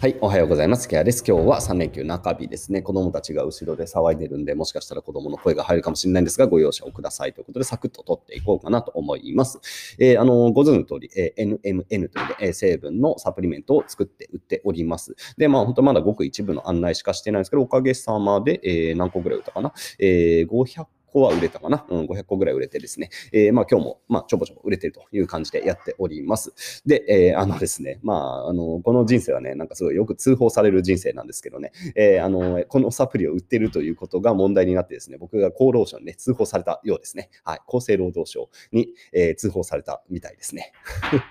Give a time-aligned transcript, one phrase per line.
[0.00, 0.86] はい、おはようございます。
[0.86, 1.24] ケアです。
[1.26, 2.82] 今日は3連休中日ですね。
[2.82, 9.58] 子供たちが後ろで騒いでるんで、もしかしたら子供の声が入るかもしれないんですが、ご容赦をくださいということで、サクッと取っていこうかなと思います。
[9.98, 15.16] えー、あの、ご存知の通り、えー、NMN という、えー、成分のサプリメントを作って売っております。
[15.36, 19.72] で、まあ、本当まだごく一部の案内しかしてないんですけど、おかげさまで、えー、何個ぐらい売ったかな？
[19.98, 21.84] えー、500個は売れたかな。
[21.88, 26.82] うん、500個ぐらい売れてですね、えー、まあ今日も、まあちょぼちょぼ売れてるという感じでやっております。
[26.86, 37.30] で、えー、あのですね、まあ、あの、この人生はね、なんかすごいよく通報される人生なんですけどね、えー、あの、このサプリを売ってるということが問題になってですね、僕が厚労省にね、通報されたようですね。
[37.44, 40.72] はい、厚生労働省に、えー、通報されたみたいですね。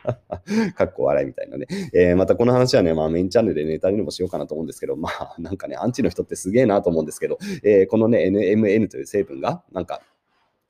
[0.75, 1.67] かっこ笑いみたいなね。
[1.93, 10.01] えー、またこの話はね、まあメインチャンネルでネタにもしようかなと思うんですけど、まあなんかね、アンチの人ってすげえなと思うんですけど、えー、このね、NMN という成分が、なんか、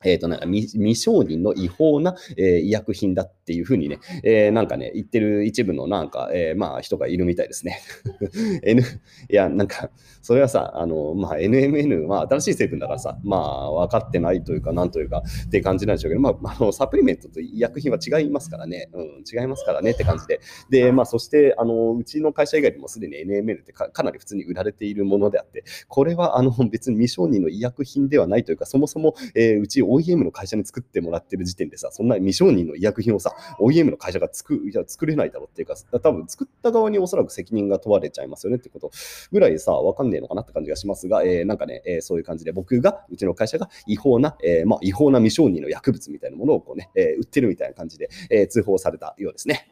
[0.03, 7.81] えっ、ー、と、なんか未、未承認の違法な、えー、医薬品だっていうふうにね、えー、なんかね、言ってる一部のなんか、えー、まあ、人がいるみたいですね。
[8.61, 8.85] N、い
[9.29, 9.89] や、なんか、
[10.21, 20.41] それはさ、あの、まあ、NMN は新しい成分だからさ、まあ、分かってないというか、なんというか、って感じなんでしょうけど、まあ、あの、サプリメントと医薬品は違いますからね、うん、違いますからねって感じで。
[20.69, 38.91] で、まあ、そして、あの、うちの会社以外でもすでに NMN ってかなり普通に売られているものであって、これは、あの、別に未承認の医薬品ではないというか、そもそも、えー、うち OEM の会社に作ってもらってる時点でさ、そんな未承認の医薬品をさ、OEM の会社が作いや作れないだろうっていうか、多分作った側におそらく責任が問われちゃいますよねってこと
[39.31, 49.69] ぐらいさ、わかんねえのかなって感じがしますが、えー、なんかね、えー、そういう感じで僕が、うちの会社が違法な、えー、まあ、違法な未承認の薬物みたいなものをこうね、え売ってるみたいな感じで、え通報されたようですね。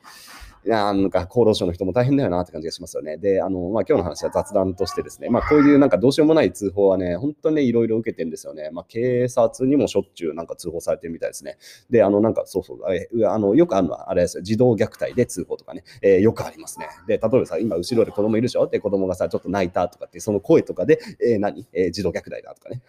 [0.65, 3.17] なんか厚労省の人も大変だよなって感じがしますよね。
[3.17, 8.69] で、あの、まあ、今日の話は雑談としてですね、まあ、こういうなんかどうしようもない通報はね、本当にね、いろいろ受けてるんですよね。
[8.71, 11.57] まあ、警察にもしょっちゅうなんか通報されてるみたいですね。
[11.89, 12.79] で、あの、なんかそうそう、
[13.27, 16.87] あのよくあるのは、あれですよ、児童虐待で通報とかね、えー、よくありますね。
[17.07, 18.67] で、例えばさ、今後ろで子供いるでしょ？
[18.67, 22.81] で、子供がさ、ちょっと泣いたとかって、その声とかで、えー、何、えー、児童虐待だとかね、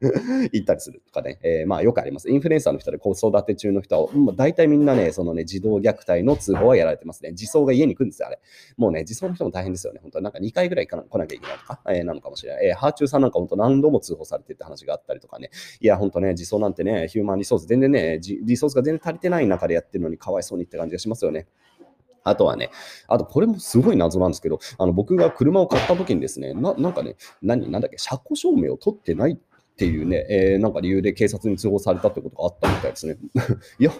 [0.52, 2.30] 言ったりするとかね、え、まあよくあります。
[2.30, 7.32] インフルエンサーの人で子育て中の人は、まあ、大体みんなね、そのね、児童虐待の通報はやられてますね。
[7.34, 8.40] 児相が家に来るんですよ、あれ。
[8.76, 10.00] もうね、自走の人も大変ですよね。
[10.02, 12.66] 本当なんか2回ぐらい来なきゃいけないとか、えー、なのかもしれない。
[12.66, 15.50] えー、ハーチューさんなんか本当何度も通報されてって話があったりとかね。
[15.80, 21.46] いや、本当ね、自走なんてね、ヒューマンリソース、全然ね、リソースが全然足りてない中でやってるのにかわいそうにって感じがしますよね。
[22.24, 22.70] あとはね、
[23.08, 33.16] あとこれもすごい謎なんですけど、あの僕が車を買った時にですね、ななんかね、何、なんだっけ、車庫証明を取ってないっていうね、えー、なんか理由で警察に通報されたってことがあったみたいですね。
[33.78, 33.92] いや、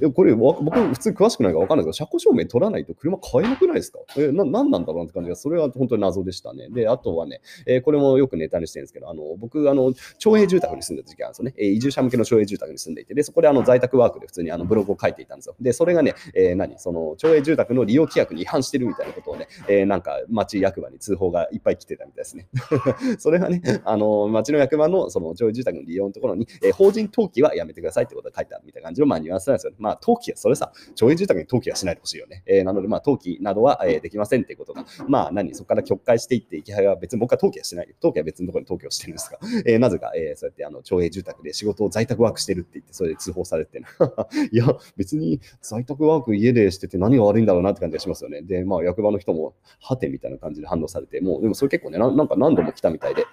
[0.00, 3.98] やこれ、僕、普通詳しくないから分かんないですけど、車庫証明取らないと車買えなくないですか？
[4.16, 6.68] えな、なんなんだろうって感じが、それは本当に謎でしたね。
[6.70, 11.54] で、あとはね、えー、これもよくネタにしてるんですけど、あの僕、あの、町営住宅に住んでた時期あるんですよね。
[11.58, 15.56] えー、移住者向けの町営住宅に住んでいて、で、そこであの在宅ワークで普通にあのブログを書いていたんですよ。
[15.60, 16.78] で、それがね、えー、何？
[16.78, 22.48] その、町営住宅の利用規約に違反してるみたいなことをね、えー、なんか町役場に通報がいっぱい来てたみたいですね。
[23.18, 29.76] それがね、あの、町の役場のその町営住宅の利用のところに、えー、法人登記はやめてくださいってことが書いてあるみたいな感じの、まあ、ニュアンスなんですよ、ね。
[29.80, 32.42] まあ、登記はそれさ、町営住宅に登記はしないでほしいよね。
[32.46, 37.88] えー、なので、まあ、登記などは、えー、できませんっていうことが、まあ、何、そこから曲解していって、池原は別に僕は登記はしない。
[38.02, 43.78] 登記は別のところに登記をしてるんですが、えー、なぜか、えー、そうやってあの町営住宅で仕事を在宅ワークしてるって言って、それで通報されて、
[44.52, 44.66] いや、
[44.96, 48.42] 別に在宅ワーク家でしてて何が悪いんだろうなって感じがしますよね。
[48.42, 53.24] で、まあ、役場の人も、はてみたいな感じで反応されて、もう、でもそれ結構ね、なんか何度も来たみたいで、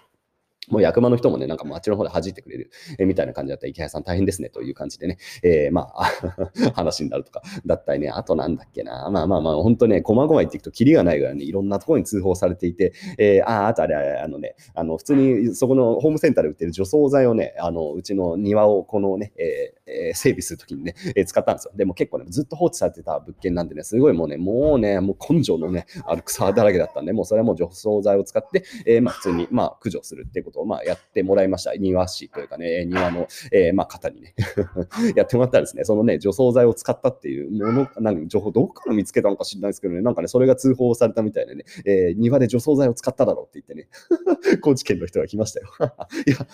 [0.69, 6.11] もう役場の人もね、なんか街の方で弾いてくれる、え、みたいな感じだったら、池谷さん大変ですねという感じでね、えー、まあ、
[6.73, 21.71] 話になるとか、だったりね、あとなんだっけな、まあまあまあ、本当ね、細々言っていくと、キリがないぐらいね、いろんなところに通報されていて、えー、あ、ああとあれ、あのね、あの、普通にそこのホームセンターで売ってる除草剤をね、あの、うちの庭をこのね、えーえ、整備するときにね、 え、使ったんですよ。
[21.75, 31.73] でも結構ね、ずっと放置されてた物件なんでね、すごいもうね、もうね、もう根性のね、ある草だらけだったんで、もうそれはもう除草剤を使って、え、まあ普通に、まあ駆除するっていうことを、まあやってもらいました。
[31.75, 34.33] 庭師というかね、庭の、え、まあ方にね
[35.15, 43.87] やってもらったらですね、そのね、除草剤を使ったっていうもの、なんか情報どこから見つけたのか知らないですけどね、なんかね、それが通報されたみたいでね、え、庭で除草剤を使っただろうって言ってね、
[44.61, 45.67] 高知県の人が来ましたよ。
[46.27, 46.47] いや、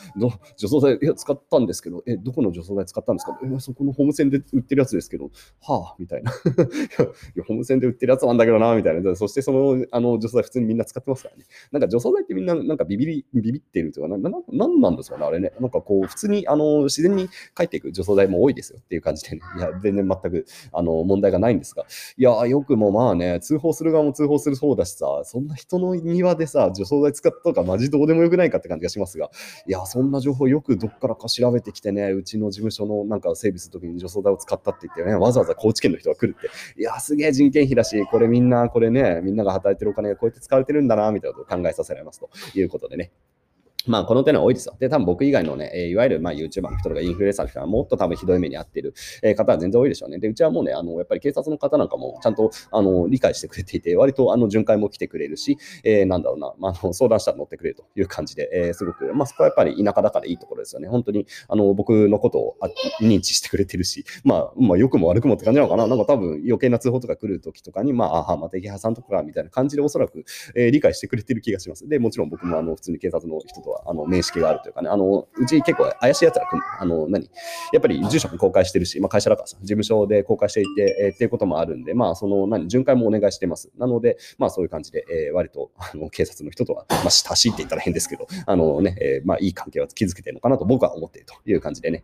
[0.58, 3.40] 除草剤、いや、使ったんですけど、え、どこの除草剤使ったんですか？
[3.44, 5.32] え、そこのホームセンで売ってるやつですけど、
[5.62, 6.32] はあ、みたいな。
[6.34, 6.34] い
[7.36, 9.16] や、ホームセンで売ってるやつなんだけどな、みたいな。
[9.16, 11.46] そしてその、あの、除草剤普通にみんな使ってますからね。
[11.72, 15.52] なんか除草剤ってみんな、なんかビビり、ビビってるというか、な、ななんなんですかね、あれね。
[15.60, 19.42] なんかこう、普通に、あの、自然に帰っていく除草剤も多いですよっていう感じでね。
[19.58, 21.86] いや、全然全く、あの、問題がないんですが。
[22.18, 29.30] いや、よくもまあね、通報する側も通報するそうだしさ、そんな人の庭でさ、除草剤使ったとか、マジどうでもよくないかって感じがしますが、
[29.68, 36.50] いや、そんな情報よくどっからか調べてきてね、うちの事務所のなんか整備するときに除草剤を使ったって言ってね、わざわざ高知県の人が来るって、
[36.80, 43.12] いや、すげえ人件費だし、これみんな、これね、みんなが働いてるお金がこうやって使われてるんだな、みたいなことを考えさせられますということでね。
[43.88, 44.76] まあ、この点は多いですよ。
[44.80, 48.94] で、多分僕以外のね、え、いわゆるまあ YouTuber の人とかインフルエンサーの人はもっと多分ひどい目に遭っている、
[49.24, 50.20] えー、方は全然多いでしょうね。
[50.20, 60.88] で、うちはもうね、あの、やっぱり警察の方なんかもちゃんとあの理解してくれていて、割とあの巡回も来てくれるし、えー、なんだろうな、まあ、あの相談したら乗ってくれるという感じで、えー、すごく、まあ、そこはやっぱり田舎だからいいところですよね。
[60.88, 62.58] 本当にあの僕のことを
[63.02, 65.88] 認知してくれてるし、まあ、まあ、良くも悪くもって感じなのかな。
[65.88, 70.24] なんか多分余計な通報とか来るときとかに、まあ、あまた池原さんとかみたいな感じでおそらく、
[70.56, 71.88] えー、理解してくれてる気がします。
[71.88, 76.46] で、もちろん僕もあの普通に警察の人とはあの面識があるというかね、あの、うち結構怪しい奴ら
[76.80, 77.30] あの、何？
[77.74, 83.72] やっぱり住所も公開してるし、まあ会社だからさ、事務所で公開していて、えー、っていうこともあるんで、まあその、何、巡回もお願いしてます。
[83.78, 92.04] なので、まあそういう感じで、えー、割と、あの、警察の人とは、まあ親しいって言ったら変ですけど、あのね、えー、まあいい関係は築けてるのかなと僕は思っているという感じでね。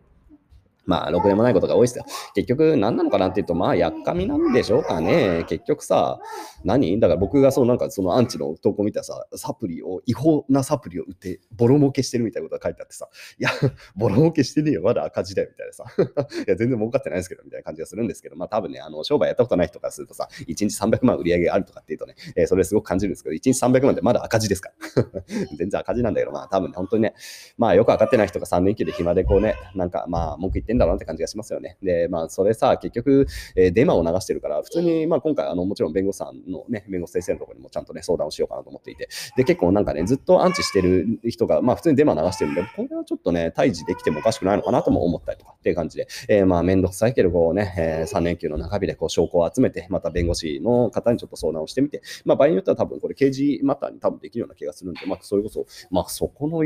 [0.88, 2.04] まあ、ろくでもないことが多いですよ。
[2.34, 5.44] 結局、何なのかなっていうと、まあ、やっかみなんでしょうかね。
[5.46, 6.18] 結局さ、
[6.64, 6.98] 何？
[6.98, 13.08] だから僕がそうなんかそのアンチの投稿見たさ、サプリを、違法なサプリを売って、ボロ儲けしてるみたいなことが書いてあってさ、
[13.38, 13.50] いや、
[13.96, 15.84] ボロ儲けしてねえよ、まだ赤字だよみたいなさ、
[16.46, 25.04] いや、全然儲かってないですけど、みたいな感じがするんですけど、まあ多分ね、あの、商売やったことない人からするとさ、1日300万売り上げあるとかっていうとね、えー、それすごく感じるんですけど、1日300万でまだ赤字ですから。
[25.56, 27.14] 全然赤字なんだけど、まあ多分ね、本当にね、
[27.56, 31.76] まあよく分かってない人が3連休で暇でこうね、なんかまあ文句言ってんだなって感じがしますよね。
[31.82, 33.26] で、まあ、それさ、結局、
[33.56, 56.62] え、デマを流してるから、普通に、まあ、今回、あの、もちろん弁護士さんのね、弁護士先生のところにもちゃんとね、相談をしようかなと思っていて、で、結構なんかね、ずっとアンチしてる人が、まあ、普通にデマ流してるんで、これはちょっとね、退治できてもおかしくないのかなとも思ったりとかっていう感じで、えー、まあ、めんどくさいけど、こうね、えー、3連休の中日でこう証拠を集めて、また弁護士の方にちょっと相談をしてみて、まあ、場合によっては多分これ刑事マターに多分できるような気がするんで、まあ、それこそ、まあ、そこの、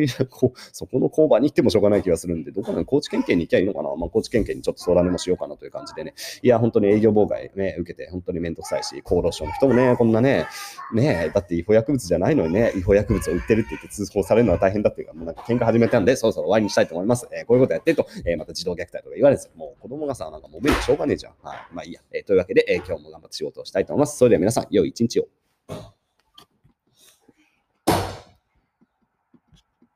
[0.73, 10.46] そこの交番に行ってもしょうがない気がするんで、どこかの高知県警に行きゃいいのかな、まあ、高知県警にちょっと相談でもしようかなという感じでね、いや、本当に営業妨害ね、受けて、本当に面倒くさいし、厚労省の人もね、こんなね、
[10.93, 17.28] ね、だって違法薬物じゃないのにね、違法薬物を売ってるって言って通報されるのは大変だっていうか、もうなんか喧嘩始めたんで、そろそろ終わりにしたいと思います。
[17.32, 19.52] えー、こういうことやってると、えー、また児童虐待とか言われるんですよ。
[19.56, 21.34] もう子供がさ、なんかもめるしょうがねえじゃん。
[21.43, 21.58] はい。
[21.72, 22.00] まあいいや。
[22.12, 24.19] えー、というわけで、え、今日も頑張って仕事をしたいと思います。
[24.19, 25.28] それでは皆さん、良い一日を。